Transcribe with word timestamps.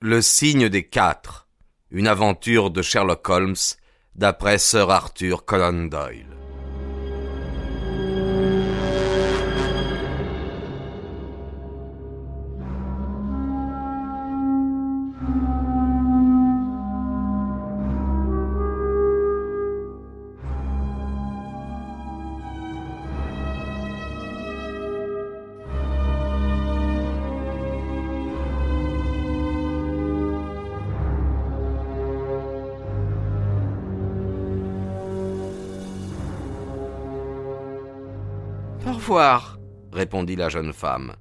Le 0.00 0.22
signe 0.22 0.68
des 0.68 0.84
quatre. 0.84 1.48
Une 1.90 2.06
aventure 2.06 2.70
de 2.70 2.82
Sherlock 2.82 3.28
Holmes 3.28 3.56
d'après 4.14 4.58
Sir 4.58 4.90
Arthur 4.90 5.44
Conan 5.44 5.88
Doyle. 5.88 6.37
Au 38.88 38.92
revoir, 38.92 39.58
répondit 39.92 40.34
la 40.34 40.48
jeune 40.48 40.72
femme. 40.72 41.14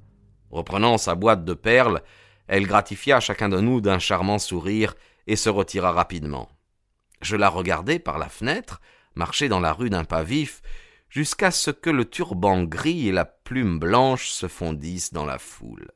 Reprenant 0.52 0.98
sa 0.98 1.16
boîte 1.16 1.44
de 1.44 1.54
perles, 1.54 2.02
elle 2.48 2.66
gratifia 2.66 3.20
chacun 3.20 3.50
de 3.50 3.60
nous 3.60 3.82
d'un 3.82 4.00
charmant 4.00 4.40
sourire 4.40 4.96
et 5.28 5.36
se 5.36 5.50
retira 5.50 5.92
rapidement. 5.92 6.48
Je 7.22 7.36
la 7.36 7.50
regardai 7.50 8.00
par 8.00 8.20
la 8.20 8.30
fenêtre, 8.30 8.80
marcher 9.16 9.50
dans 9.50 9.60
la 9.60 9.74
rue 9.74 9.90
d'un 9.90 10.06
pas 10.06 10.24
vif, 10.24 10.62
jusqu'à 11.10 11.52
ce 11.52 11.70
que 11.70 11.90
le 11.90 12.06
turban 12.06 12.64
gris 12.64 13.10
et 13.10 13.12
la 13.12 13.26
plume 13.26 13.80
blanche 13.80 14.30
se 14.30 14.48
fondissent 14.48 15.12
dans 15.12 15.26
la 15.26 15.38
foule. 15.38 15.92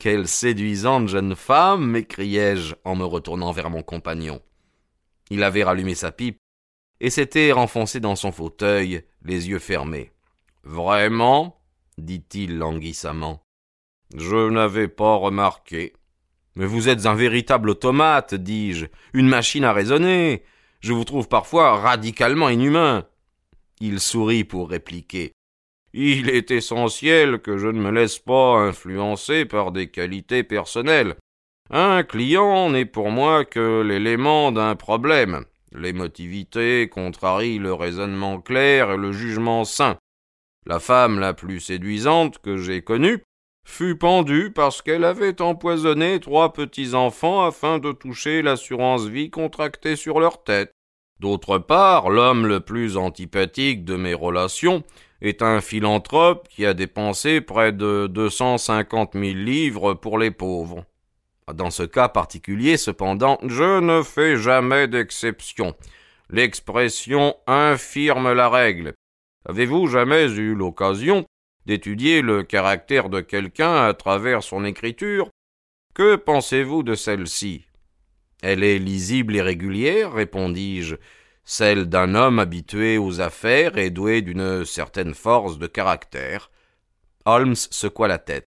Quelle 0.00 0.26
séduisante 0.26 1.06
jeune 1.06 1.36
femme 1.36 1.88
m'écriai-je 1.88 2.74
en 2.84 2.96
me 2.96 3.04
retournant 3.04 3.52
vers 3.52 3.70
mon 3.70 3.84
compagnon. 3.84 4.42
Il 5.30 5.44
avait 5.44 5.62
rallumé 5.62 5.94
sa 5.94 6.10
pipe 6.10 6.38
et 6.98 7.10
s'était 7.10 7.52
renfoncé 7.52 8.00
dans 8.00 8.16
son 8.16 8.32
fauteuil, 8.32 9.04
les 9.22 9.50
yeux 9.50 9.60
fermés. 9.60 10.10
Vraiment? 10.64 11.60
dit-il 12.00 12.58
languissamment. 12.58 13.42
Je 14.16 14.48
n'avais 14.48 14.88
pas 14.88 15.16
remarqué. 15.16 15.92
Mais 16.56 16.66
vous 16.66 16.88
êtes 16.88 17.06
un 17.06 17.14
véritable 17.14 17.70
automate, 17.70 18.34
dis-je, 18.34 18.86
une 19.12 19.28
machine 19.28 19.64
à 19.64 19.72
raisonner. 19.72 20.42
Je 20.80 20.92
vous 20.92 21.04
trouve 21.04 21.28
parfois 21.28 21.78
radicalement 21.78 22.48
inhumain. 22.48 23.06
Il 23.80 24.00
sourit 24.00 24.44
pour 24.44 24.70
répliquer. 24.70 25.32
Il 25.92 26.28
est 26.28 26.50
essentiel 26.50 27.40
que 27.40 27.56
je 27.58 27.66
ne 27.66 27.80
me 27.80 27.90
laisse 27.90 28.18
pas 28.18 28.58
influencer 28.58 29.44
par 29.44 29.72
des 29.72 29.88
qualités 29.88 30.42
personnelles. 30.42 31.16
Un 31.70 32.02
client 32.02 32.70
n'est 32.70 32.84
pour 32.84 33.10
moi 33.10 33.44
que 33.44 33.82
l'élément 33.82 34.52
d'un 34.52 34.74
problème. 34.74 35.44
L'émotivité 35.72 36.88
contrarie 36.88 37.58
le 37.58 37.72
raisonnement 37.72 38.40
clair 38.40 38.90
et 38.90 38.96
le 38.96 39.12
jugement 39.12 39.64
sain. 39.64 39.96
La 40.66 40.78
femme 40.78 41.18
la 41.18 41.32
plus 41.32 41.60
séduisante 41.60 42.38
que 42.38 42.56
j'ai 42.56 42.82
connue 42.82 43.22
fut 43.64 43.96
pendue 43.96 44.50
parce 44.52 44.82
qu'elle 44.82 45.04
avait 45.04 45.40
empoisonné 45.40 46.20
trois 46.20 46.52
petits 46.52 46.94
enfants 46.94 47.44
afin 47.44 47.78
de 47.78 47.92
toucher 47.92 48.42
l'assurance 48.42 49.06
vie 49.06 49.30
contractée 49.30 49.96
sur 49.96 50.20
leur 50.20 50.42
tête. 50.42 50.72
D'autre 51.18 51.58
part, 51.58 52.10
l'homme 52.10 52.46
le 52.46 52.60
plus 52.60 52.96
antipathique 52.96 53.84
de 53.84 53.96
mes 53.96 54.14
relations 54.14 54.82
est 55.20 55.42
un 55.42 55.60
philanthrope 55.60 56.48
qui 56.48 56.64
a 56.64 56.72
dépensé 56.72 57.40
près 57.40 57.72
de 57.72 58.06
deux 58.06 58.30
cent 58.30 58.56
cinquante 58.56 59.14
mille 59.14 59.44
livres 59.44 59.94
pour 59.94 60.18
les 60.18 60.30
pauvres. 60.30 60.84
Dans 61.52 61.70
ce 61.70 61.82
cas 61.82 62.08
particulier, 62.08 62.76
cependant, 62.76 63.38
je 63.46 63.80
ne 63.80 64.02
fais 64.02 64.36
jamais 64.36 64.88
d'exception. 64.88 65.74
L'expression 66.30 67.34
infirme 67.46 68.32
la 68.32 68.48
règle, 68.48 68.94
Avez-vous 69.48 69.86
jamais 69.86 70.30
eu 70.32 70.54
l'occasion 70.54 71.24
d'étudier 71.66 72.20
le 72.20 72.42
caractère 72.42 73.08
de 73.08 73.20
quelqu'un 73.20 73.86
à 73.86 73.94
travers 73.94 74.42
son 74.42 74.64
écriture? 74.64 75.30
Que 75.94 76.16
pensez-vous 76.16 76.82
de 76.82 76.94
celle-ci? 76.94 77.64
Elle 78.42 78.62
est 78.62 78.78
lisible 78.78 79.36
et 79.36 79.42
régulière, 79.42 80.12
répondis-je, 80.12 80.96
celle 81.44 81.86
d'un 81.86 82.14
homme 82.14 82.38
habitué 82.38 82.96
aux 82.98 83.20
affaires 83.20 83.76
et 83.76 83.90
doué 83.90 84.22
d'une 84.22 84.64
certaine 84.64 85.14
force 85.14 85.58
de 85.58 85.66
caractère. 85.66 86.50
Holmes 87.24 87.56
secoua 87.56 88.08
la 88.08 88.18
tête. 88.18 88.44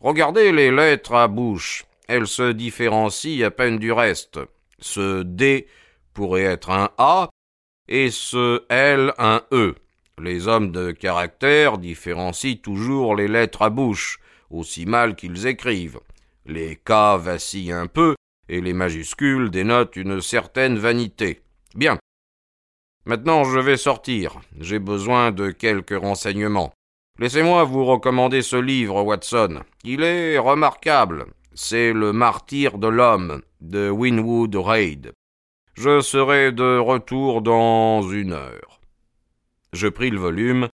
Regardez 0.00 0.50
les 0.50 0.70
lettres 0.70 1.14
à 1.14 1.28
bouche. 1.28 1.84
Elles 2.08 2.26
se 2.26 2.52
différencient 2.52 3.46
à 3.46 3.50
peine 3.50 3.78
du 3.78 3.92
reste. 3.92 4.40
Ce 4.78 5.22
D 5.22 5.68
pourrait 6.14 6.42
être 6.42 6.70
un 6.70 6.90
A 6.98 7.30
et 7.86 8.10
ce 8.10 8.64
L 8.68 9.12
un 9.18 9.42
E. 9.52 9.74
Les 10.22 10.48
hommes 10.48 10.70
de 10.70 10.90
caractère 10.90 11.78
différencient 11.78 12.56
toujours 12.62 13.16
les 13.16 13.28
lettres 13.28 13.62
à 13.62 13.70
bouche, 13.70 14.18
aussi 14.50 14.84
mal 14.84 15.16
qu'ils 15.16 15.46
écrivent. 15.46 16.00
Les 16.44 16.76
K 16.76 16.90
vacillent 17.18 17.72
un 17.72 17.86
peu, 17.86 18.14
et 18.48 18.60
les 18.60 18.74
majuscules 18.74 19.50
dénotent 19.50 19.96
une 19.96 20.20
certaine 20.20 20.76
vanité. 20.76 21.40
Bien. 21.74 21.98
Maintenant 23.06 23.44
je 23.44 23.58
vais 23.58 23.78
sortir. 23.78 24.40
J'ai 24.58 24.78
besoin 24.78 25.30
de 25.30 25.50
quelques 25.50 25.98
renseignements. 25.98 26.72
Laissez-moi 27.18 27.64
vous 27.64 27.86
recommander 27.86 28.42
ce 28.42 28.56
livre, 28.56 29.02
Watson. 29.02 29.60
Il 29.84 30.02
est 30.02 30.36
remarquable. 30.38 31.26
C'est 31.54 31.92
Le 31.92 32.12
martyr 32.12 32.76
de 32.76 32.88
l'homme, 32.88 33.40
de 33.60 33.88
Winwood 33.88 34.54
Reid. 34.54 35.12
Je 35.74 36.00
serai 36.00 36.52
de 36.52 36.78
retour 36.78 37.40
dans 37.40 38.02
une 38.02 38.32
heure. 38.32 38.79
Je 39.72 39.88
pris 39.88 40.10
le 40.10 40.18
volume 40.18 40.68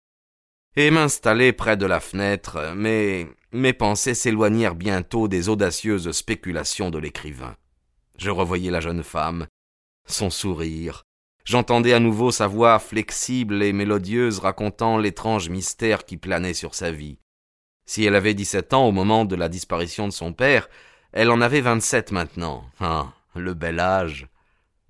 et 0.76 0.90
m'installai 0.90 1.52
près 1.52 1.76
de 1.76 1.86
la 1.86 2.00
fenêtre, 2.00 2.72
mais 2.74 3.26
mes 3.52 3.72
pensées 3.72 4.14
s'éloignèrent 4.14 4.74
bientôt 4.74 5.28
des 5.28 5.48
audacieuses 5.48 6.10
spéculations 6.12 6.90
de 6.90 6.98
l'écrivain. 6.98 7.56
Je 8.18 8.30
revoyais 8.30 8.70
la 8.70 8.80
jeune 8.80 9.02
femme, 9.02 9.46
son 10.06 10.30
sourire, 10.30 11.04
j'entendais 11.44 11.92
à 11.92 12.00
nouveau 12.00 12.30
sa 12.30 12.46
voix 12.46 12.78
flexible 12.78 13.62
et 13.62 13.72
mélodieuse 13.72 14.38
racontant 14.38 14.98
l'étrange 14.98 15.48
mystère 15.48 16.04
qui 16.04 16.16
planait 16.16 16.54
sur 16.54 16.74
sa 16.74 16.90
vie. 16.90 17.18
Si 17.86 18.04
elle 18.04 18.16
avait 18.16 18.34
dix-sept 18.34 18.74
ans 18.74 18.86
au 18.86 18.92
moment 18.92 19.24
de 19.24 19.36
la 19.36 19.48
disparition 19.48 20.08
de 20.08 20.12
son 20.12 20.32
père, 20.32 20.68
elle 21.12 21.30
en 21.30 21.40
avait 21.40 21.60
vingt-sept 21.60 22.12
maintenant. 22.12 22.64
Ah, 22.80 23.12
le 23.34 23.54
bel 23.54 23.80
âge. 23.80 24.26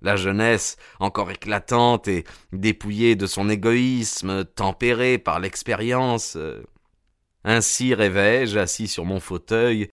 La 0.01 0.15
jeunesse, 0.15 0.77
encore 0.99 1.31
éclatante 1.31 2.07
et 2.07 2.23
dépouillée 2.53 3.15
de 3.15 3.25
son 3.25 3.49
égoïsme, 3.49 4.45
tempérée 4.45 5.17
par 5.17 5.39
l'expérience. 5.39 6.37
Ainsi 7.43 7.93
rêvai-je, 7.93 8.59
assis 8.59 8.87
sur 8.87 9.05
mon 9.05 9.19
fauteuil, 9.19 9.89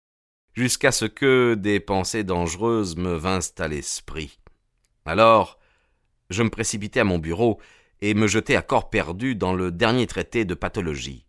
jusqu'à 0.53 0.93
ce 0.93 1.04
que 1.04 1.54
des 1.54 1.81
pensées 1.81 2.25
dangereuses 2.25 2.97
me 2.97 3.14
vinssent 3.14 3.54
à 3.59 3.69
l'esprit. 3.69 4.38
Alors, 5.04 5.59
je 6.31 6.43
me 6.43 6.50
précipitai 6.50 7.00
à 7.00 7.04
mon 7.04 7.19
bureau 7.19 7.60
et 8.00 8.14
me 8.14 8.26
jetai 8.26 8.56
à 8.56 8.62
corps 8.62 8.91
perdu 8.91 9.34
dans 9.34 9.54
le 9.54 9.70
dernier 9.70 10.06
traité 10.06 10.44
de 10.44 10.54
pathologie. 10.54 11.26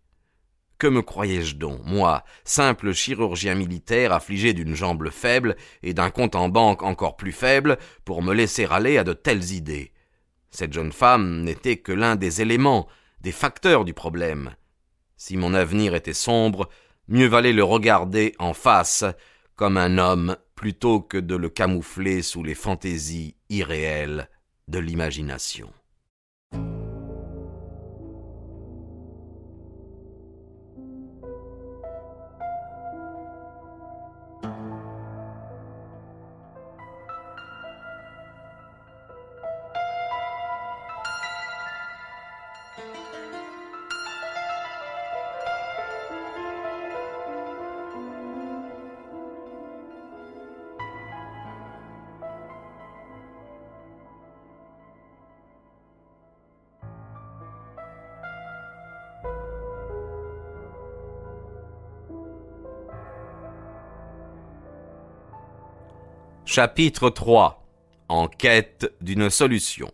Que 0.78 0.88
me 0.88 1.02
croyais-je 1.02 1.56
donc, 1.56 1.80
moi, 1.86 2.24
simple 2.44 2.92
chirurgien 2.92 3.56
militaire 3.56 4.12
affligé 4.12 4.54
d'une 4.54 4.76
jambe 4.76 5.10
faible 5.10 5.56
et 5.84 5.94
d'un 5.94 6.10
compte 6.10 6.36
en 6.36 6.50
banque 6.50 6.84
encore 6.84 7.16
plus 7.16 7.32
faible, 7.32 7.78
pour 8.04 8.22
me 8.22 8.34
laisser 8.34 8.66
aller 8.66 8.98
à 8.98 9.04
de 9.04 9.14
telles 9.14 9.54
idées? 9.54 9.94
Cette 10.52 10.74
jeune 10.74 10.92
femme 10.92 11.44
n'était 11.44 11.78
que 11.78 11.92
l'un 11.92 12.16
des 12.16 12.42
éléments, 12.42 12.88
des 13.22 13.32
facteurs 13.32 13.86
du 13.86 13.94
problème. 13.94 14.56
Si 15.18 15.38
mon 15.38 15.54
avenir 15.54 15.96
était 15.96 16.14
sombre, 16.14 16.70
mieux 17.08 17.28
valait 17.28 17.54
le 17.54 17.64
regarder 17.64 18.34
en 18.40 18.54
face, 18.54 19.06
comme 19.56 19.78
un 19.78 19.98
homme, 19.98 20.36
plutôt 20.56 21.00
que 21.00 21.18
de 21.18 21.36
le 21.36 21.50
camoufler 21.50 22.22
sous 22.22 22.44
les 22.44 22.56
fantaisies 22.56 23.36
irréelles 23.50 24.30
de 24.68 24.80
l'imagination. 24.80 25.72
Chapitre 66.56 67.10
3 67.10 67.68
En 68.08 68.30
quête 68.30 68.90
d'une 69.02 69.30
solution. 69.30 69.92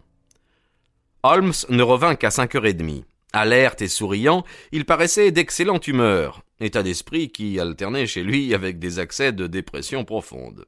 Holmes 1.23 1.53
ne 1.69 1.81
revint 1.81 2.13
qu'à 2.13 2.29
cinq 2.29 2.53
heures 2.53 2.67
et 2.67 2.75
demie. 2.75 3.03
Alerte 3.33 3.81
et 3.81 3.87
souriant, 3.87 4.43
il 4.71 4.85
paraissait 4.85 5.31
d'excellente 5.31 5.87
humeur, 5.87 6.43
état 6.59 6.83
d'esprit 6.83 7.31
qui 7.31 7.59
alternait 7.59 8.05
chez 8.05 8.21
lui 8.21 8.53
avec 8.53 8.77
des 8.77 8.99
accès 8.99 9.31
de 9.31 9.47
dépression 9.47 10.05
profonde. 10.05 10.67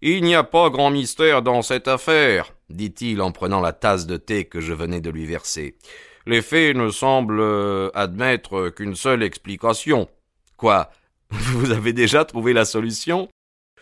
Il 0.00 0.22
n'y 0.22 0.34
a 0.34 0.44
pas 0.44 0.70
grand 0.70 0.88
mystère 0.88 1.42
dans 1.42 1.60
cette 1.60 1.88
affaire, 1.88 2.54
dit-il 2.70 3.20
en 3.20 3.32
prenant 3.32 3.60
la 3.60 3.74
tasse 3.74 4.06
de 4.06 4.16
thé 4.16 4.46
que 4.46 4.62
je 4.62 4.72
venais 4.72 5.02
de 5.02 5.10
lui 5.10 5.26
verser. 5.26 5.76
Les 6.24 6.40
faits 6.40 6.74
ne 6.74 6.88
semblent 6.88 7.42
euh, 7.42 7.90
admettre 7.92 8.70
qu'une 8.70 8.94
seule 8.94 9.22
explication. 9.22 10.08
Quoi 10.56 10.90
Vous 11.28 11.70
avez 11.70 11.92
déjà 11.92 12.24
trouvé 12.24 12.54
la 12.54 12.64
solution? 12.64 13.28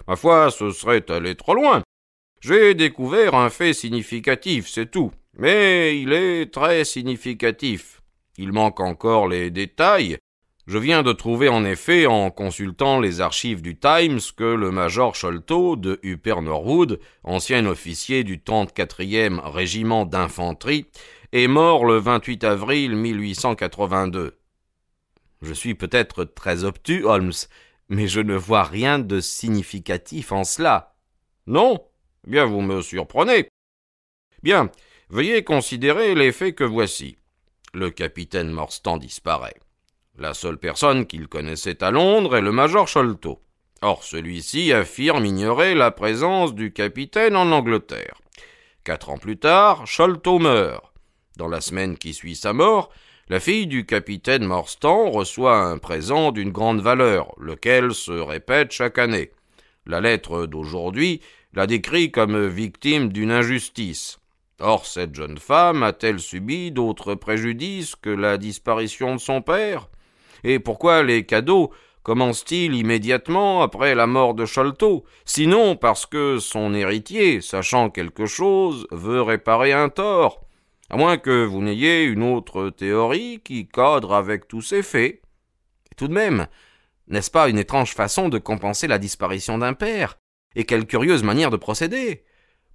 Ma 0.06 0.16
foi, 0.16 0.50
ce 0.50 0.70
serait 0.70 1.10
aller 1.10 1.34
trop 1.34 1.54
loin. 1.54 1.82
J'ai 2.40 2.74
découvert 2.74 3.34
un 3.34 3.48
fait 3.48 3.72
significatif, 3.72 4.68
c'est 4.68 4.90
tout. 4.90 5.12
Mais 5.36 5.98
il 5.98 6.12
est 6.12 6.52
très 6.52 6.84
significatif. 6.84 8.02
Il 8.36 8.52
manque 8.52 8.80
encore 8.80 9.28
les 9.28 9.50
détails. 9.50 10.18
Je 10.66 10.78
viens 10.78 11.02
de 11.02 11.12
trouver 11.12 11.48
en 11.48 11.64
effet, 11.64 12.06
en 12.06 12.30
consultant 12.30 12.98
les 12.98 13.20
archives 13.20 13.60
du 13.60 13.78
Times, 13.78 14.20
que 14.36 14.44
le 14.44 14.70
major 14.70 15.14
Sholto 15.14 15.76
de 15.76 16.00
Upper 16.02 16.40
Norwood, 16.40 17.00
ancien 17.22 17.66
officier 17.66 18.24
du 18.24 18.38
34e 18.38 19.40
régiment 19.40 20.06
d'infanterie, 20.06 20.86
est 21.32 21.48
mort 21.48 21.84
le 21.84 21.98
28 21.98 22.44
avril 22.44 22.96
1882. 22.96 24.38
Je 25.42 25.52
suis 25.52 25.74
peut-être 25.74 26.24
très 26.24 26.64
obtus, 26.64 27.04
Holmes, 27.04 27.32
mais 27.88 28.08
je 28.08 28.20
ne 28.20 28.36
vois 28.36 28.64
rien 28.64 28.98
de 28.98 29.20
significatif 29.20 30.32
en 30.32 30.44
cela. 30.44 30.94
Non 31.46 31.78
Bien, 32.26 32.46
vous 32.46 32.62
me 32.62 32.80
surprenez. 32.80 33.48
Bien, 34.42 34.70
veuillez 35.10 35.44
considérer 35.44 36.14
les 36.14 36.32
faits 36.32 36.54
que 36.54 36.64
voici. 36.64 37.16
Le 37.74 37.90
capitaine 37.90 38.50
Morstan 38.50 38.96
disparaît. 38.96 39.56
La 40.16 40.32
seule 40.32 40.58
personne 40.58 41.06
qu'il 41.06 41.28
connaissait 41.28 41.82
à 41.82 41.90
Londres 41.90 42.36
est 42.36 42.42
le 42.42 42.52
major 42.52 42.88
Sholto. 42.88 43.42
Or, 43.82 44.04
celui-ci 44.04 44.72
affirme 44.72 45.26
ignorer 45.26 45.74
la 45.74 45.90
présence 45.90 46.54
du 46.54 46.72
capitaine 46.72 47.36
en 47.36 47.50
Angleterre. 47.52 48.20
Quatre 48.84 49.10
ans 49.10 49.18
plus 49.18 49.38
tard, 49.38 49.86
Sholto 49.86 50.38
meurt. 50.38 50.92
Dans 51.36 51.48
la 51.48 51.60
semaine 51.60 51.98
qui 51.98 52.14
suit 52.14 52.36
sa 52.36 52.52
mort, 52.52 52.90
la 53.30 53.40
fille 53.40 53.66
du 53.66 53.86
capitaine 53.86 54.44
Morstan 54.44 55.10
reçoit 55.10 55.56
un 55.56 55.78
présent 55.78 56.30
d'une 56.30 56.52
grande 56.52 56.82
valeur, 56.82 57.34
lequel 57.38 57.94
se 57.94 58.12
répète 58.12 58.70
chaque 58.70 58.98
année. 58.98 59.30
La 59.86 60.02
lettre 60.02 60.44
d'aujourd'hui 60.44 61.22
la 61.54 61.66
décrit 61.66 62.10
comme 62.10 62.46
victime 62.46 63.10
d'une 63.10 63.30
injustice. 63.30 64.18
Or, 64.60 64.84
cette 64.84 65.14
jeune 65.14 65.38
femme 65.38 65.82
a-t-elle 65.82 66.18
subi 66.18 66.70
d'autres 66.70 67.14
préjudices 67.14 67.96
que 67.96 68.10
la 68.10 68.36
disparition 68.36 69.14
de 69.14 69.20
son 69.20 69.40
père? 69.40 69.88
Et 70.42 70.58
pourquoi 70.58 71.02
les 71.02 71.24
cadeaux 71.24 71.72
commencent-ils 72.02 72.74
immédiatement 72.74 73.62
après 73.62 73.94
la 73.94 74.06
mort 74.06 74.34
de 74.34 74.44
Sholto 74.44 75.04
Sinon 75.24 75.76
parce 75.76 76.04
que 76.04 76.38
son 76.38 76.74
héritier, 76.74 77.40
sachant 77.40 77.88
quelque 77.88 78.26
chose, 78.26 78.86
veut 78.90 79.22
réparer 79.22 79.72
un 79.72 79.88
tort 79.88 80.43
à 80.90 80.96
moins 80.96 81.16
que 81.16 81.44
vous 81.44 81.62
n'ayez 81.62 82.04
une 82.04 82.22
autre 82.22 82.70
théorie 82.70 83.40
qui 83.42 83.68
cadre 83.68 84.14
avec 84.14 84.48
tous 84.48 84.62
ces 84.62 84.82
faits. 84.82 85.22
Et 85.90 85.94
tout 85.96 86.08
de 86.08 86.12
même, 86.12 86.46
n'est-ce 87.08 87.30
pas 87.30 87.48
une 87.48 87.58
étrange 87.58 87.94
façon 87.94 88.28
de 88.28 88.38
compenser 88.38 88.86
la 88.86 88.98
disparition 88.98 89.58
d'un 89.58 89.74
père? 89.74 90.18
Et 90.56 90.64
quelle 90.64 90.86
curieuse 90.86 91.22
manière 91.22 91.50
de 91.50 91.56
procéder? 91.56 92.24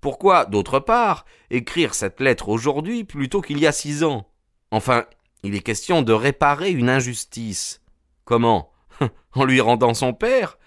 Pourquoi, 0.01 0.45
d'autre 0.45 0.79
part, 0.79 1.25
écrire 1.49 1.93
cette 1.93 2.19
lettre 2.19 2.49
aujourd'hui 2.49 3.03
plutôt 3.03 3.41
qu'il 3.41 3.59
y 3.59 3.67
a 3.67 3.71
six 3.71 4.03
ans? 4.03 4.29
Enfin, 4.71 5.05
il 5.43 5.55
est 5.55 5.61
question 5.61 6.01
de 6.01 6.13
réparer 6.13 6.71
une 6.71 6.89
injustice. 6.89 7.81
Comment? 8.25 8.71
En 9.33 9.45
lui 9.45 9.61
rendant 9.61 9.93
son 9.93 10.13
père? 10.13 10.57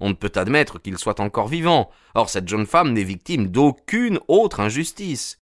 On 0.00 0.08
ne 0.08 0.14
peut 0.14 0.32
admettre 0.34 0.80
qu'il 0.80 0.98
soit 0.98 1.20
encore 1.20 1.48
vivant. 1.48 1.90
Or, 2.14 2.30
cette 2.30 2.48
jeune 2.48 2.66
femme 2.66 2.92
n'est 2.92 3.04
victime 3.04 3.48
d'aucune 3.48 4.18
autre 4.28 4.60
injustice. 4.60 5.40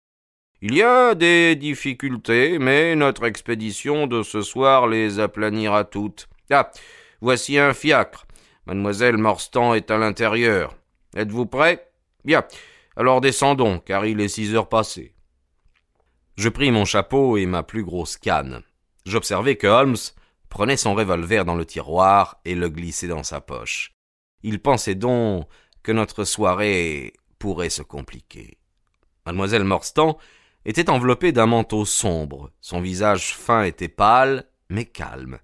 Il 0.62 0.76
y 0.76 0.84
a 0.84 1.16
des 1.16 1.56
difficultés, 1.56 2.60
mais 2.60 2.94
notre 2.96 3.24
expédition 3.24 4.08
de 4.08 4.24
ce 4.24 4.42
soir 4.42 4.88
les 4.88 5.20
aplanira 5.22 5.86
toutes. 5.86 6.28
Ah. 6.52 6.70
Voici 7.22 7.58
un 7.58 7.74
fiacre. 7.74 8.26
Mademoiselle 8.66 9.18
Morstan 9.18 9.74
est 9.74 9.90
à 9.90 9.98
l'intérieur. 9.98 10.76
Êtes-vous 11.16 11.46
prêt? 11.46 11.90
Bien. 12.26 12.44
Alors 12.98 13.22
descendons, 13.22 13.80
car 13.80 14.06
il 14.06 14.20
est 14.20 14.28
six 14.28 14.54
heures 14.54 14.68
passées. 14.68 15.16
Je 16.36 16.50
pris 16.50 16.72
mon 16.72 16.84
chapeau 16.84 17.38
et 17.38 17.46
ma 17.46 17.64
plus 17.64 17.84
grosse 17.84 18.18
canne. 18.18 18.62
J'observai 19.06 19.56
que 19.56 19.68
Holmes 19.68 19.98
prenait 20.50 20.78
son 20.78 20.94
revolver 20.94 21.46
dans 21.46 21.56
le 21.56 21.66
tiroir 21.66 22.42
et 22.44 22.56
le 22.56 22.70
glissait 22.70 23.08
dans 23.08 23.24
sa 23.24 23.40
poche. 23.40 23.94
Il 24.44 24.60
pensait 24.62 24.96
donc 24.96 25.48
que 25.84 25.94
notre 25.94 26.26
soirée 26.26 27.14
pourrait 27.40 27.70
se 27.70 27.82
compliquer. 27.82 28.58
Mademoiselle 29.26 29.64
Morstan 29.64 30.18
était 30.70 30.92
enveloppé 30.92 31.32
d'un 31.32 31.48
manteau 31.48 31.84
sombre. 31.84 32.52
Son 32.62 32.80
visage 32.80 33.36
fin 33.36 33.64
était 33.64 33.88
pâle, 33.88 34.46
mais 34.70 34.86
calme. 34.86 35.40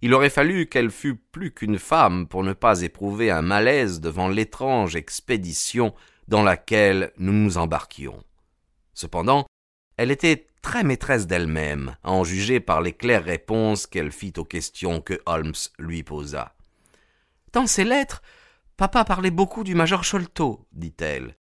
Il 0.00 0.14
aurait 0.14 0.30
fallu 0.30 0.66
qu'elle 0.66 0.90
fût 0.90 1.14
plus 1.14 1.52
qu'une 1.52 1.78
femme 1.78 2.26
pour 2.26 2.42
ne 2.42 2.54
pas 2.54 2.80
éprouver 2.80 3.30
un 3.30 3.42
malaise 3.42 4.00
devant 4.00 4.28
l'étrange 4.28 4.96
expédition 4.96 5.94
dans 6.26 6.42
laquelle 6.42 7.12
nous 7.18 7.34
nous 7.34 7.58
embarquions. 7.58 8.24
Cependant, 8.94 9.44
elle 9.98 10.10
était 10.10 10.46
très 10.62 10.84
maîtresse 10.84 11.26
d'elle-même, 11.26 11.96
à 12.02 12.12
en 12.12 12.24
juger 12.24 12.58
par 12.58 12.80
les 12.80 12.94
claires 12.94 13.24
réponses 13.24 13.86
qu'elle 13.86 14.10
fit 14.10 14.32
aux 14.38 14.44
questions 14.44 15.02
que 15.02 15.20
Holmes 15.26 15.52
lui 15.78 16.02
posa. 16.02 16.54
Dans 17.52 17.66
ses 17.66 17.84
lettres, 17.84 18.22
papa 18.78 19.04
parlait 19.04 19.30
beaucoup 19.30 19.64
du 19.64 19.74
major 19.74 20.02
Sholto, 20.02 20.66
dit-elle. 20.72 21.36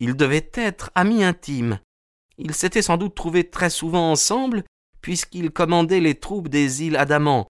Il 0.00 0.16
devait 0.16 0.50
être 0.54 0.90
ami 0.94 1.24
intime. 1.24 1.80
Ils 2.38 2.54
s'étaient 2.54 2.82
sans 2.82 2.96
doute 2.96 3.14
trouvés 3.14 3.48
très 3.50 3.70
souvent 3.70 4.10
ensemble, 4.10 4.64
puisqu'ils 5.02 5.50
commandaient 5.50 6.00
les 6.00 6.14
troupes 6.14 6.48
des 6.48 6.84
îles 6.84 6.96
Adamant. 6.96 7.48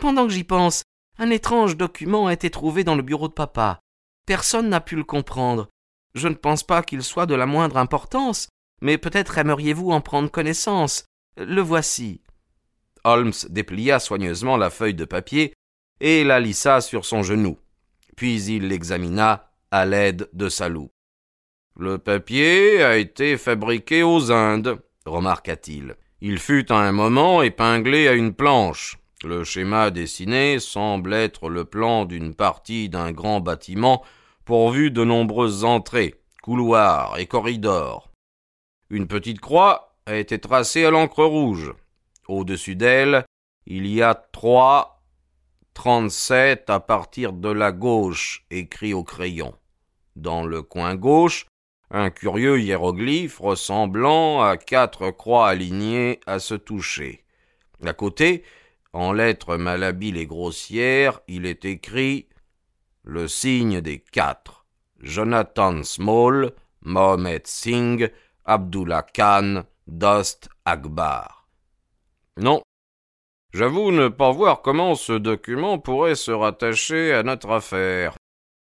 Pendant 0.00 0.26
que 0.26 0.32
j'y 0.32 0.44
pense, 0.44 0.82
un 1.18 1.30
étrange 1.30 1.76
document 1.76 2.28
a 2.28 2.32
été 2.32 2.50
trouvé 2.50 2.84
dans 2.84 2.94
le 2.94 3.02
bureau 3.02 3.28
de 3.28 3.32
papa. 3.32 3.80
Personne 4.26 4.68
n'a 4.68 4.80
pu 4.80 4.96
le 4.96 5.04
comprendre. 5.04 5.68
Je 6.14 6.28
ne 6.28 6.34
pense 6.34 6.62
pas 6.62 6.82
qu'il 6.82 7.02
soit 7.02 7.26
de 7.26 7.34
la 7.34 7.46
moindre 7.46 7.76
importance, 7.76 8.48
mais 8.80 8.98
peut-être 8.98 9.38
aimeriez-vous 9.38 9.90
en 9.90 10.00
prendre 10.00 10.30
connaissance. 10.30 11.04
Le 11.36 11.60
voici. 11.60 12.20
Holmes 13.04 13.32
déplia 13.48 13.98
soigneusement 13.98 14.56
la 14.56 14.70
feuille 14.70 14.94
de 14.94 15.04
papier 15.04 15.54
et 16.00 16.24
la 16.24 16.40
lissa 16.40 16.80
sur 16.80 17.04
son 17.04 17.22
genou. 17.22 17.58
Puis 18.16 18.42
il 18.44 18.68
l'examina 18.68 19.50
à 19.70 19.86
l'aide 19.86 20.28
de 20.32 20.48
sa 20.48 20.68
loupe. 20.68 20.92
Le 21.78 21.98
papier 21.98 22.82
a 22.82 22.96
été 22.96 23.36
fabriqué 23.36 24.02
aux 24.02 24.30
Indes, 24.30 24.78
remarqua-t-il. 25.06 25.96
Il 26.20 26.38
fut 26.38 26.70
à 26.70 26.76
un 26.76 26.92
moment 26.92 27.42
épinglé 27.42 28.08
à 28.08 28.12
une 28.12 28.34
planche. 28.34 28.98
Le 29.24 29.44
schéma 29.44 29.90
dessiné 29.90 30.58
semble 30.58 31.14
être 31.14 31.48
le 31.48 31.64
plan 31.64 32.04
d'une 32.04 32.34
partie 32.34 32.88
d'un 32.88 33.12
grand 33.12 33.40
bâtiment 33.40 34.02
pourvu 34.44 34.90
de 34.90 35.04
nombreuses 35.04 35.64
entrées, 35.64 36.14
couloirs 36.42 37.18
et 37.18 37.26
corridors. 37.26 38.10
Une 38.90 39.06
petite 39.06 39.40
croix 39.40 39.96
a 40.06 40.16
été 40.16 40.38
tracée 40.38 40.84
à 40.84 40.90
l'encre 40.90 41.24
rouge. 41.24 41.72
Au-dessus 42.28 42.76
d'elle, 42.76 43.24
il 43.66 43.86
y 43.86 44.02
a 44.02 44.14
trois 44.14 45.02
trente-sept 45.74 46.68
à 46.68 46.80
partir 46.80 47.32
de 47.32 47.48
la 47.48 47.72
gauche, 47.72 48.44
écrit 48.50 48.92
au 48.92 49.04
crayon. 49.04 49.54
Dans 50.16 50.44
le 50.44 50.62
coin 50.62 50.94
gauche, 50.96 51.46
un 51.92 52.08
curieux 52.10 52.58
hiéroglyphe 52.58 53.38
ressemblant 53.38 54.42
à 54.42 54.56
quatre 54.56 55.10
croix 55.10 55.48
alignées 55.48 56.20
à 56.26 56.38
se 56.38 56.54
toucher. 56.54 57.24
À 57.84 57.92
côté, 57.92 58.44
en 58.94 59.12
lettres 59.12 59.56
malhabiles 59.56 60.16
et 60.16 60.26
grossières, 60.26 61.20
il 61.28 61.44
est 61.44 61.66
écrit 61.66 62.28
le 63.04 63.28
signe 63.28 63.80
des 63.82 63.98
quatre. 63.98 64.64
Jonathan 65.00 65.82
Small, 65.82 66.52
Mohamed 66.80 67.46
Singh, 67.46 68.10
Abdullah 68.46 69.02
Khan, 69.14 69.64
Dost 69.86 70.48
Akbar. 70.64 71.46
Non. 72.38 72.62
J'avoue 73.52 73.90
ne 73.90 74.08
pas 74.08 74.30
voir 74.32 74.62
comment 74.62 74.94
ce 74.94 75.12
document 75.12 75.78
pourrait 75.78 76.14
se 76.14 76.30
rattacher 76.30 77.12
à 77.12 77.22
notre 77.22 77.50
affaire. 77.50 78.14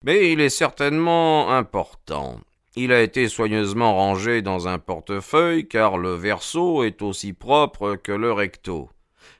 Mais 0.06 0.32
il 0.32 0.40
est 0.40 0.50
certainement 0.50 1.52
important. 1.52 2.40
Il 2.80 2.92
a 2.92 3.02
été 3.02 3.28
soigneusement 3.28 3.96
rangé 3.96 4.44
dans 4.44 4.68
un 4.68 4.78
portefeuille, 4.78 5.68
car 5.68 5.98
le 5.98 6.14
verso 6.14 6.84
est 6.84 7.02
aussi 7.02 7.34
propre 7.34 7.96
que 7.96 8.12
le 8.12 8.32
recto. 8.32 8.92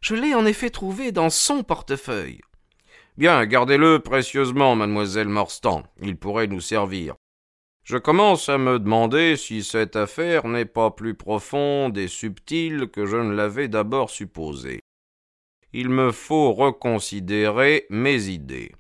Je 0.02 0.16
l'ai 0.16 0.34
en 0.34 0.44
effet 0.48 0.72
trouvé 0.72 1.12
dans 1.12 1.30
son 1.30 1.62
portefeuille. 1.62 2.42
Bien, 3.16 3.46
gardez-le 3.46 4.00
précieusement, 4.00 4.76
mademoiselle 4.76 5.28
Morstan. 5.28 5.84
Il 6.02 6.18
pourrait 6.18 6.48
nous 6.48 6.62
servir. 6.62 7.14
Je 7.84 7.98
commence 7.98 8.50
à 8.50 8.58
me 8.58 8.80
demander 8.80 9.36
si 9.38 9.64
cette 9.64 9.96
affaire 9.96 10.48
n'est 10.48 10.66
pas 10.66 10.90
plus 10.90 11.14
profonde 11.14 11.96
et 11.96 12.08
subtile 12.08 12.88
que 12.92 13.06
je 13.06 13.18
ne 13.18 13.36
l'avais 13.36 13.68
d'abord 13.68 14.10
supposé. 14.10 14.80
Il 15.74 15.90
me 15.90 16.12
faut 16.12 16.54
reconsidérer 16.54 17.86
mes 17.92 18.30
idées. 18.30 18.72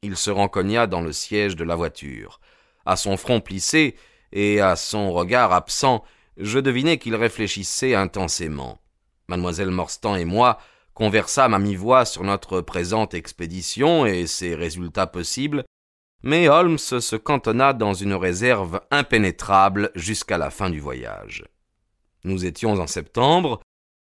Il 0.00 0.16
se 0.16 0.30
rencogna 0.30 0.86
dans 0.86 1.02
le 1.02 1.12
siège 1.12 1.56
de 1.56 1.64
la 1.64 1.76
voiture. 1.76 2.40
À 2.86 2.96
son 2.96 3.16
front 3.16 3.40
plissé 3.40 3.96
et 4.32 4.60
à 4.60 4.76
son 4.76 5.12
regard 5.12 5.52
absent, 5.52 6.04
je 6.36 6.58
devinai 6.58 6.98
qu'il 6.98 7.14
réfléchissait 7.14 7.94
intensément. 7.94 8.78
Mademoiselle 9.28 9.70
Morstan 9.70 10.16
et 10.16 10.24
moi 10.24 10.58
conversâmes 10.94 11.54
à 11.54 11.58
mi-voix 11.58 12.04
sur 12.04 12.22
notre 12.22 12.60
présente 12.60 13.14
expédition 13.14 14.04
et 14.04 14.26
ses 14.26 14.54
résultats 14.54 15.06
possibles, 15.06 15.64
mais 16.22 16.48
Holmes 16.48 16.78
se 16.78 17.16
cantonna 17.16 17.72
dans 17.72 17.94
une 17.94 18.14
réserve 18.14 18.80
impénétrable 18.90 19.90
jusqu'à 19.94 20.38
la 20.38 20.50
fin 20.50 20.70
du 20.70 20.80
voyage. 20.80 21.44
Nous 22.24 22.44
étions 22.44 22.74
en 22.74 22.86
septembre, 22.86 23.60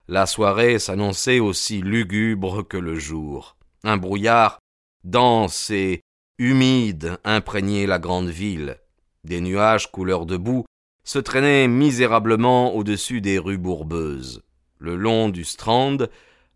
la 0.07 0.25
soirée 0.25 0.79
s'annonçait 0.79 1.39
aussi 1.39 1.81
lugubre 1.81 2.67
que 2.67 2.77
le 2.77 2.95
jour. 2.95 3.57
Un 3.83 3.97
brouillard 3.97 4.59
dense 5.03 5.69
et 5.69 6.01
humide 6.39 7.17
imprégnait 7.23 7.87
la 7.87 7.99
grande 7.99 8.29
ville. 8.29 8.77
Des 9.23 9.41
nuages 9.41 9.91
couleur 9.91 10.25
de 10.25 10.37
boue 10.37 10.65
se 11.03 11.19
traînaient 11.19 11.67
misérablement 11.67 12.75
au-dessus 12.75 13.21
des 13.21 13.39
rues 13.39 13.57
bourbeuses. 13.57 14.43
Le 14.77 14.95
long 14.95 15.29
du 15.29 15.43
Strand, 15.43 15.97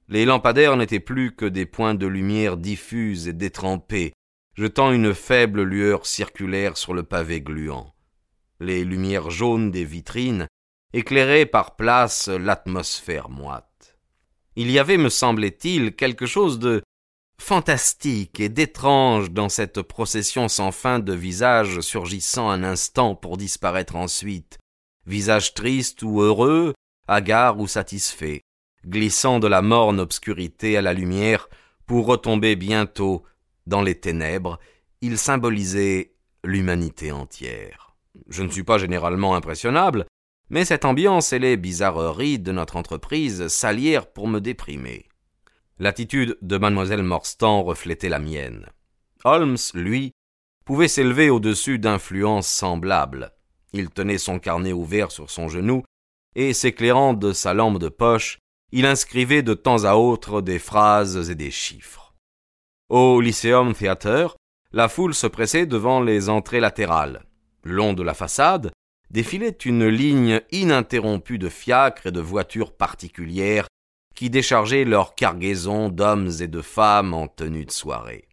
les 0.08 0.26
lampadaires 0.26 0.78
n'étaient 0.78 1.00
plus 1.00 1.36
que 1.36 1.46
des 1.46 1.66
points 1.66 1.96
de 1.96 2.06
lumière 2.06 2.58
diffuses 2.58 3.28
et 3.28 3.34
détrempés, 3.34 4.14
jetant 4.56 4.92
une 4.92 5.14
faible 5.14 5.64
lueur 5.64 6.06
circulaire 6.06 6.78
sur 6.78 6.94
le 6.94 7.04
pavé 7.04 7.42
gluant. 7.42 7.94
Les 8.60 8.84
lumières 8.84 9.32
jaunes 9.32 9.72
des 9.72 9.86
vitrines 9.86 10.48
éclairaient 10.94 11.46
par 11.46 11.76
places 11.76 12.28
l'atmosphère 12.28 13.30
moite. 13.30 13.98
Il 14.56 14.70
y 14.70 14.78
avait, 14.78 14.98
me 14.98 15.10
semblait-il, 15.10 15.96
quelque 15.96 16.26
chose 16.26 16.60
de 16.60 16.84
fantastique 17.42 18.40
et 18.40 18.50
d'étrange 18.50 19.32
dans 19.32 19.50
cette 19.50 19.82
procession 19.82 20.48
sans 20.48 20.72
fin 20.72 21.00
de 21.00 21.12
visages 21.12 21.82
surgissant 21.82 22.50
un 22.50 22.64
instant 22.64 23.16
pour 23.16 23.36
disparaître 23.36 23.96
ensuite, 23.96 24.60
visages 25.08 25.56
tristes 25.56 26.04
ou 26.04 26.22
heureux, 26.22 26.74
hagards 27.08 27.60
ou 27.60 27.68
satisfaits, 27.68 28.40
glissant 28.86 29.40
de 29.40 29.48
la 29.48 29.64
morne 29.64 30.00
obscurité 30.00 30.78
à 30.78 30.82
la 30.82 30.94
lumière 30.94 31.50
pour 31.88 32.06
retomber 32.06 32.56
bientôt 32.56 33.24
dans 33.66 33.82
les 33.82 33.96
ténèbres, 33.96 34.60
il 35.02 35.18
symbolisait 35.18 36.14
l'humanité 36.46 37.12
entière. 37.12 37.96
Je 38.30 38.44
ne 38.44 38.50
suis 38.50 38.64
pas 38.64 38.78
généralement 38.78 39.36
impressionnable, 39.36 40.06
mais 40.50 40.64
cette 40.64 40.86
ambiance 40.86 41.34
et 41.34 41.40
les 41.40 41.58
bizarreries 41.58 42.40
de 42.40 42.52
notre 42.52 42.78
entreprise 42.78 43.48
s'allièrent 43.48 44.12
pour 44.14 44.28
me 44.28 44.40
déprimer. 44.40 45.11
L'attitude 45.82 46.38
de 46.44 46.60
mademoiselle 46.60 47.02
Morstan 47.02 47.64
reflétait 47.64 48.08
la 48.08 48.20
mienne. 48.20 48.68
Holmes, 49.24 49.58
lui, 49.74 50.12
pouvait 50.64 50.88
s'élever 50.88 51.32
au-dessus 51.32 51.80
d'influences 51.80 52.48
semblables. 52.48 53.34
Il 53.74 53.90
tenait 53.90 54.20
son 54.20 54.38
carnet 54.38 54.74
ouvert 54.74 55.12
sur 55.12 55.32
son 55.32 55.48
genou, 55.48 55.82
et 56.36 56.54
s'éclairant 56.54 57.16
de 57.16 57.34
sa 57.34 57.56
lampe 57.56 57.80
de 57.80 57.90
poche, 57.90 58.38
il 58.72 58.86
inscrivait 58.86 59.42
de 59.42 59.56
temps 59.56 59.84
à 59.86 59.96
autre 59.96 60.42
des 60.42 60.60
phrases 60.60 61.32
et 61.32 61.36
des 61.36 61.50
chiffres. 61.50 62.14
Au 62.90 63.20
Lyceum 63.20 63.74
Theatre, 63.74 64.36
la 64.74 64.88
foule 64.88 65.16
se 65.16 65.26
pressait 65.26 65.66
devant 65.66 66.00
les 66.00 66.30
entrées 66.30 66.60
latérales. 66.60 67.24
Le 67.64 67.74
long 67.74 67.94
de 67.94 68.04
la 68.04 68.14
façade 68.14 68.72
défilait 69.10 69.58
une 69.66 69.88
ligne 69.88 70.42
ininterrompue 70.52 71.40
de 71.40 71.50
fiacres 71.50 72.06
et 72.06 72.12
de 72.12 72.22
voitures 72.22 72.72
particulières 72.72 73.66
qui 74.16 74.30
déchargeaient 74.30 74.86
leur 74.86 75.16
cargaison 75.16 75.90
d'hommes 75.90 76.30
et 76.40 76.48
de 76.48 76.62
femmes 76.62 77.14
en 77.14 77.28
tenue 77.28 77.66
de 77.66 77.72
soirée. 77.72 78.28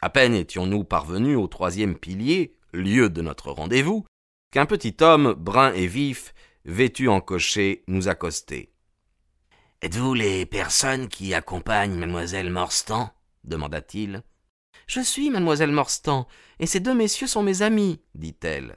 À 0.00 0.10
peine 0.10 0.34
étions-nous 0.34 0.84
parvenus 0.84 1.38
au 1.38 1.46
troisième 1.46 1.96
pilier, 1.96 2.56
lieu 2.72 3.08
de 3.08 3.22
notre 3.22 3.50
rendez-vous, 3.50 4.04
qu'un 4.50 4.66
petit 4.66 4.96
homme 5.00 5.32
brun 5.32 5.72
et 5.72 5.86
vif, 5.86 6.34
vêtu 6.64 7.08
en 7.08 7.20
cocher, 7.20 7.82
nous 7.88 8.08
accostait. 8.08 8.70
Êtes-vous 9.82 10.14
les 10.14 10.46
personnes 10.46 11.08
qui 11.08 11.34
accompagnent 11.34 11.98
mademoiselle 11.98 12.50
Morstan? 12.50 13.10
demanda-t-il. 13.44 14.22
Je 14.86 15.00
suis 15.00 15.30
mademoiselle 15.30 15.72
Morstan, 15.72 16.26
et 16.58 16.66
ces 16.66 16.80
deux 16.80 16.94
messieurs 16.94 17.26
sont 17.26 17.42
mes 17.42 17.62
amis, 17.62 18.00
dit-elle. 18.14 18.76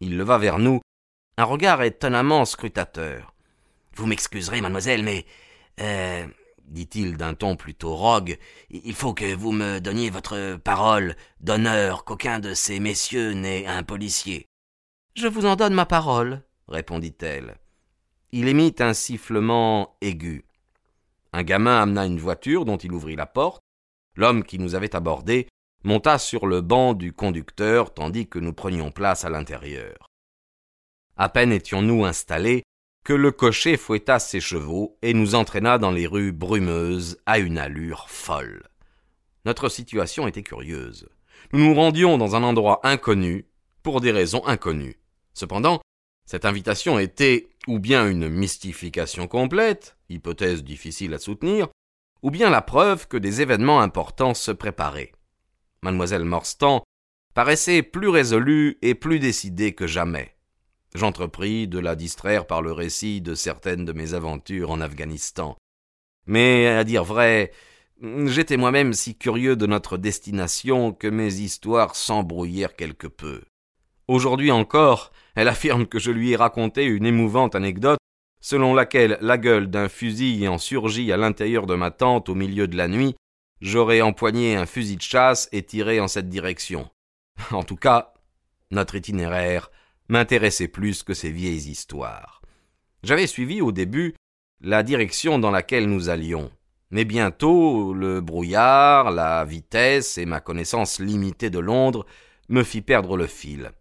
Il 0.00 0.16
leva 0.16 0.38
vers 0.38 0.58
nous 0.58 0.80
un 1.36 1.44
regard 1.44 1.82
étonnamment 1.82 2.44
scrutateur. 2.44 3.34
Vous 3.94 4.06
m'excuserez, 4.06 4.60
mademoiselle, 4.60 5.02
mais 5.02 5.24
euh, 5.80 6.26
dit-il 6.64 7.16
d'un 7.16 7.34
ton 7.34 7.56
plutôt 7.56 7.94
rogue, 7.94 8.38
il 8.70 8.94
faut 8.94 9.14
que 9.14 9.34
vous 9.34 9.52
me 9.52 9.80
donniez 9.80 10.10
votre 10.10 10.56
parole 10.56 11.16
d'honneur 11.40 12.04
qu'aucun 12.04 12.38
de 12.38 12.54
ces 12.54 12.80
messieurs 12.80 13.32
n'est 13.32 13.66
un 13.66 13.82
policier. 13.82 14.46
Je 15.14 15.26
vous 15.26 15.46
en 15.46 15.56
donne 15.56 15.74
ma 15.74 15.86
parole, 15.86 16.42
répondit-elle. 16.68 17.56
Il 18.32 18.48
émit 18.48 18.74
un 18.78 18.92
sifflement 18.92 19.96
aigu. 20.00 20.44
Un 21.32 21.42
gamin 21.42 21.80
amena 21.80 22.06
une 22.06 22.20
voiture 22.20 22.64
dont 22.64 22.76
il 22.76 22.92
ouvrit 22.92 23.16
la 23.16 23.26
porte. 23.26 23.62
L'homme 24.16 24.44
qui 24.44 24.58
nous 24.58 24.74
avait 24.74 24.94
abordés 24.94 25.48
monta 25.84 26.18
sur 26.18 26.46
le 26.46 26.60
banc 26.60 26.94
du 26.94 27.12
conducteur 27.12 27.94
tandis 27.94 28.28
que 28.28 28.38
nous 28.38 28.52
prenions 28.52 28.90
place 28.90 29.24
à 29.24 29.30
l'intérieur. 29.30 30.08
À 31.16 31.28
peine 31.28 31.52
étions-nous 31.52 32.04
installés 32.04 32.62
que 33.08 33.14
le 33.14 33.32
cocher 33.32 33.78
fouetta 33.78 34.18
ses 34.18 34.38
chevaux 34.38 34.98
et 35.00 35.14
nous 35.14 35.34
entraîna 35.34 35.78
dans 35.78 35.90
les 35.90 36.06
rues 36.06 36.30
brumeuses 36.30 37.16
à 37.24 37.38
une 37.38 37.56
allure 37.56 38.10
folle. 38.10 38.68
Notre 39.46 39.70
situation 39.70 40.28
était 40.28 40.42
curieuse. 40.42 41.08
Nous 41.54 41.60
nous 41.60 41.74
rendions 41.74 42.18
dans 42.18 42.36
un 42.36 42.42
endroit 42.42 42.80
inconnu 42.82 43.46
pour 43.82 44.02
des 44.02 44.12
raisons 44.12 44.46
inconnues. 44.46 45.00
Cependant, 45.32 45.80
cette 46.26 46.44
invitation 46.44 46.98
était 46.98 47.48
ou 47.66 47.78
bien 47.78 48.06
une 48.06 48.28
mystification 48.28 49.26
complète, 49.26 49.96
hypothèse 50.10 50.62
difficile 50.62 51.14
à 51.14 51.18
soutenir, 51.18 51.68
ou 52.20 52.30
bien 52.30 52.50
la 52.50 52.60
preuve 52.60 53.08
que 53.08 53.16
des 53.16 53.40
événements 53.40 53.80
importants 53.80 54.34
se 54.34 54.50
préparaient. 54.50 55.12
Mademoiselle 55.80 56.26
Morstan 56.26 56.82
paraissait 57.32 57.82
plus 57.82 58.08
résolue 58.08 58.76
et 58.82 58.94
plus 58.94 59.18
décidée 59.18 59.74
que 59.74 59.86
jamais. 59.86 60.37
J'entrepris 60.94 61.68
de 61.68 61.78
la 61.78 61.94
distraire 61.94 62.46
par 62.46 62.62
le 62.62 62.72
récit 62.72 63.20
de 63.20 63.34
certaines 63.34 63.84
de 63.84 63.92
mes 63.92 64.14
aventures 64.14 64.70
en 64.70 64.80
Afghanistan. 64.80 65.56
Mais, 66.26 66.66
à 66.66 66.84
dire 66.84 67.04
vrai, 67.04 67.52
j'étais 68.26 68.56
moi-même 68.56 68.92
si 68.92 69.16
curieux 69.16 69.56
de 69.56 69.66
notre 69.66 69.98
destination 69.98 70.92
que 70.92 71.08
mes 71.08 71.34
histoires 71.34 71.96
s'embrouillèrent 71.96 72.76
quelque 72.76 73.06
peu. 73.06 73.42
Aujourd'hui 74.06 74.50
encore, 74.50 75.12
elle 75.34 75.48
affirme 75.48 75.86
que 75.86 75.98
je 75.98 76.10
lui 76.10 76.32
ai 76.32 76.36
raconté 76.36 76.84
une 76.84 77.06
émouvante 77.06 77.54
anecdote 77.54 77.98
selon 78.40 78.74
laquelle 78.74 79.18
la 79.20 79.38
gueule 79.38 79.68
d'un 79.68 79.88
fusil 79.88 80.42
ayant 80.42 80.58
surgi 80.58 81.12
à 81.12 81.16
l'intérieur 81.16 81.66
de 81.66 81.74
ma 81.74 81.90
tente 81.90 82.28
au 82.28 82.34
milieu 82.34 82.68
de 82.68 82.76
la 82.76 82.88
nuit, 82.88 83.16
j'aurais 83.60 84.00
empoigné 84.00 84.56
un 84.56 84.66
fusil 84.66 84.96
de 84.96 85.02
chasse 85.02 85.48
et 85.52 85.62
tiré 85.62 86.00
en 86.00 86.08
cette 86.08 86.28
direction. 86.28 86.88
En 87.50 87.62
tout 87.62 87.76
cas, 87.76 88.14
notre 88.70 88.94
itinéraire 88.94 89.70
m'intéressait 90.08 90.68
plus 90.68 91.02
que 91.02 91.14
ces 91.14 91.30
vieilles 91.30 91.70
histoires. 91.70 92.42
J'avais 93.02 93.26
suivi 93.26 93.60
au 93.60 93.72
début 93.72 94.14
la 94.60 94.82
direction 94.82 95.38
dans 95.38 95.50
laquelle 95.50 95.88
nous 95.88 96.08
allions, 96.08 96.50
mais 96.90 97.04
bientôt 97.04 97.92
le 97.94 98.20
brouillard, 98.20 99.10
la 99.10 99.44
vitesse 99.44 100.18
et 100.18 100.26
ma 100.26 100.40
connaissance 100.40 100.98
limitée 100.98 101.50
de 101.50 101.58
Londres 101.58 102.06
me 102.48 102.62
fit 102.62 102.82
perdre 102.82 103.16
le 103.16 103.26
fil 103.26 103.72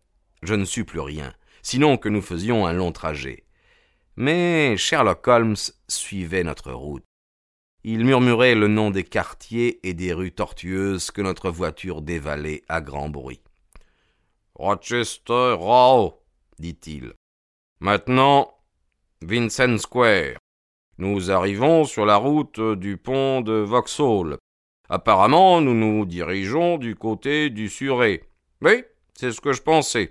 je 0.44 0.54
ne 0.54 0.66
sus 0.66 0.86
plus 0.86 1.00
rien, 1.00 1.34
sinon 1.62 1.98
que 1.98 2.10
nous 2.10 2.22
faisions 2.22 2.66
un 2.66 2.74
long 2.74 2.92
trajet. 2.92 3.46
Mais 4.16 4.78
Sherlock 4.78 5.28
Holmes 5.28 5.56
suivait 5.88 6.44
notre 6.44 6.72
route. 6.72 7.04
Il 7.84 8.04
murmurait 8.06 8.56
le 8.56 8.68
nom 8.68 8.92
des 8.92 9.04
quartiers 9.04 9.80
et 9.88 9.94
des 9.94 10.14
rues 10.14 10.32
tortueuses 10.32 11.12
que 11.12 11.22
notre 11.22 11.52
voiture 11.52 12.02
dévalait 12.02 12.64
à 12.68 12.82
grand 12.82 13.10
bruit. 13.10 13.42
Rochester 14.60 15.54
Row, 15.54 16.20
dit-il. 16.58 17.14
Maintenant, 17.80 18.52
Vincent 19.22 19.78
Square. 19.78 20.40
Nous 20.98 21.30
arrivons 21.30 21.86
sur 21.86 22.08
la 22.08 22.16
route 22.16 22.60
du 22.60 22.98
pont 22.98 23.42
de 23.42 23.54
Vauxhall. 23.54 24.38
Apparemment, 24.90 25.62
nous 25.62 25.76
nous 25.76 26.08
dirigeons 26.08 26.80
du 26.80 26.96
côté 26.96 27.52
du 27.52 27.70
Surrey. 27.70 28.24
Oui, 28.64 28.84
c'est 29.14 29.32
ce 29.32 29.42
que 29.42 29.54
je 29.54 29.62
pensais. 29.62 30.10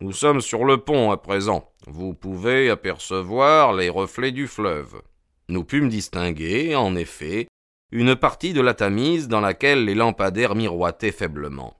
Nous 0.00 0.12
sommes 0.12 0.40
sur 0.40 0.64
le 0.64 0.76
pont 0.76 1.10
à 1.10 1.16
présent. 1.16 1.68
Vous 1.88 2.14
pouvez 2.14 2.70
apercevoir 2.70 3.72
les 3.72 3.88
reflets 3.88 4.30
du 4.30 4.46
fleuve. 4.46 5.02
Nous 5.48 5.64
pûmes 5.64 5.88
distinguer, 5.88 6.76
en 6.76 6.94
effet, 6.94 7.48
une 7.90 8.14
partie 8.14 8.52
de 8.52 8.60
la 8.60 8.74
Tamise 8.74 9.26
dans 9.26 9.40
laquelle 9.40 9.84
les 9.84 9.96
lampadaires 9.96 10.54
miroitaient 10.54 11.10
faiblement. 11.10 11.79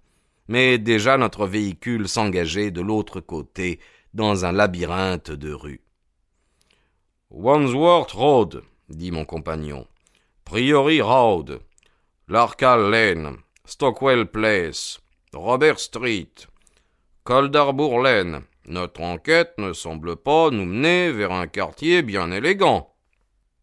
Mais 0.50 0.78
déjà 0.78 1.16
notre 1.16 1.47
véhicule 1.47 2.09
s'engageait 2.09 2.73
de 2.73 2.80
l'autre 2.80 3.21
côté 3.21 3.78
dans 4.14 4.45
un 4.45 4.50
labyrinthe 4.50 5.30
de 5.30 5.52
rues. 5.52 5.80
Wandsworth 7.30 8.11
Road, 8.11 8.64
dit 8.88 9.12
mon 9.12 9.25
compagnon. 9.25 9.87
Priory 10.45 11.02
Road, 11.02 11.61
Larkal 12.26 12.90
Lane, 12.90 13.37
Stockwell 13.64 14.26
Place, 14.26 14.99
Robert 15.33 15.78
Street, 15.78 16.33
Calderbourg 17.25 18.00
Lane. 18.00 18.42
Notre 18.66 19.02
enquête 19.02 19.54
ne 19.59 19.73
semble 19.73 20.16
pas 20.16 20.50
nous 20.50 20.64
mener 20.64 21.12
vers 21.12 21.30
un 21.30 21.47
quartier 21.47 22.02
bien 22.02 22.33
élégant. 22.33 22.92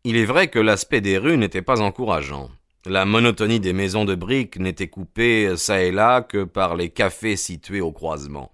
Il 0.06 0.16
est 0.16 0.24
vrai 0.24 0.48
que 0.48 0.60
l'aspect 0.60 1.02
des 1.02 1.18
rues 1.18 1.38
n'était 1.38 1.62
pas 1.62 1.82
encourageant. 1.82 2.50
La 2.90 3.04
monotonie 3.04 3.60
des 3.60 3.74
maisons 3.74 4.06
de 4.06 4.16
briques 4.16 4.58
n'était 4.58 4.88
coupée 4.88 5.58
çà 5.58 5.84
et 5.84 5.92
là 5.92 6.22
que 6.22 6.46
par 6.46 6.78
les 6.78 6.90
cafés 6.90 7.36
situés 7.36 7.82
au 7.82 7.92
croisement. 7.92 8.54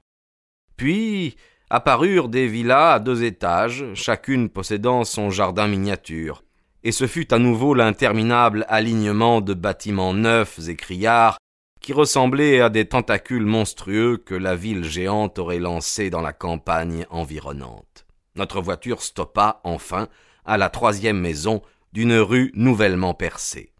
Puis 0.76 1.36
apparurent 1.70 2.30
des 2.30 2.48
villas 2.48 2.96
à 2.96 3.00
deux 3.00 3.24
étages, 3.24 3.86
chacune 3.94 4.50
possédant 4.50 5.04
son 5.04 5.30
jardin 5.30 5.68
miniature, 5.68 6.44
et 6.82 6.92
ce 6.92 7.06
fut 7.06 7.32
à 7.32 7.38
nouveau 7.38 7.76
l'interminable 7.76 8.66
alignement 8.70 9.40
de 9.40 9.54
bâtiments 9.54 10.16
neufs 10.16 10.68
et 10.68 10.76
criards 10.76 11.38
qui 11.80 11.94
ressemblaient 11.94 12.60
à 12.60 12.70
des 12.70 12.86
tentacules 12.86 13.46
monstrueux 13.46 14.18
que 14.18 14.34
la 14.34 14.56
ville 14.56 14.84
géante 14.84 15.38
aurait 15.38 15.60
lancés 15.60 16.10
dans 16.10 16.22
la 16.22 16.34
campagne 16.34 17.06
environnante. 17.12 18.08
Notre 18.36 18.62
voiture 18.62 19.04
stoppa 19.04 19.62
enfin 19.64 20.08
à 20.44 20.58
la 20.58 20.72
troisième 20.72 21.20
maison 21.20 21.62
d'une 21.92 22.16
rue 22.16 22.52
nouvellement 22.56 23.14
percée. 23.14 23.73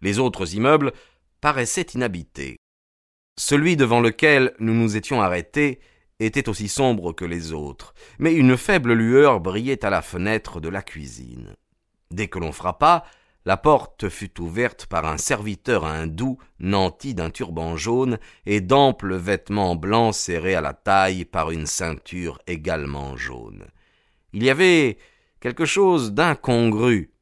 Les 0.00 0.18
autres 0.18 0.54
immeubles 0.54 0.92
paraissaient 1.40 1.82
inhabités. 1.94 2.56
Celui 3.38 3.76
devant 3.76 4.00
lequel 4.00 4.54
nous 4.58 4.74
nous 4.74 4.96
étions 4.96 5.22
arrêtés 5.22 5.80
était 6.20 6.48
aussi 6.48 6.68
sombre 6.68 7.12
que 7.12 7.24
les 7.24 7.52
autres, 7.52 7.94
mais 8.18 8.34
une 8.34 8.56
faible 8.56 8.92
lueur 8.92 9.40
brillait 9.40 9.84
à 9.84 9.90
la 9.90 10.02
fenêtre 10.02 10.60
de 10.60 10.68
la 10.68 10.82
cuisine. 10.82 11.54
Dès 12.10 12.28
que 12.28 12.38
l'on 12.38 12.52
frappa, 12.52 13.04
la 13.44 13.56
porte 13.56 14.08
fut 14.08 14.40
ouverte 14.40 14.86
par 14.86 15.06
un 15.06 15.16
serviteur 15.16 15.86
hindou 15.86 16.38
nanti 16.58 17.14
d'un 17.14 17.30
turban 17.30 17.76
jaune 17.76 18.18
et 18.44 18.60
d'amples 18.60 19.14
vêtements 19.14 19.76
blancs 19.76 20.14
serrés 20.14 20.54
à 20.54 20.60
la 20.60 20.74
taille 20.74 21.24
par 21.24 21.50
une 21.50 21.66
ceinture 21.66 22.40
également 22.46 23.16
jaune. 23.16 23.66
Il 24.32 24.42
y 24.42 24.50
avait 24.50 24.98
quelque 25.40 25.64
chose 25.64 26.12
d'incongru 26.12 27.12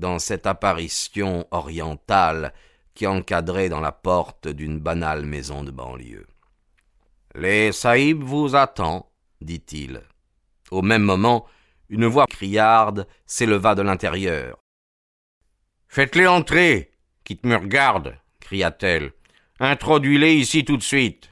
dans 0.00 0.18
cette 0.18 0.46
apparition 0.46 1.46
orientale 1.50 2.52
qui 2.94 3.06
encadrait 3.06 3.68
dans 3.68 3.80
la 3.80 3.92
porte 3.92 4.48
d'une 4.48 4.80
banale 4.80 5.24
maison 5.24 5.62
de 5.62 5.70
banlieue. 5.70 6.26
Les 7.34 7.70
sahibs 7.70 8.22
vous 8.22 8.56
attend, 8.56 9.12
dit-il. 9.40 10.02
Au 10.70 10.82
même 10.82 11.02
moment, 11.02 11.46
une 11.88 12.06
voix 12.06 12.26
criarde 12.26 13.06
s'éleva 13.26 13.74
de 13.74 13.82
l'intérieur. 13.82 14.58
Faites-les 15.86 16.26
entrer, 16.26 16.92
quitte 17.24 17.44
me 17.44 17.56
regarde, 17.56 18.16
cria-t-elle. 18.40 19.12
Introduis-les 19.60 20.34
ici 20.34 20.64
tout 20.64 20.76
de 20.76 20.82
suite. 20.82 21.29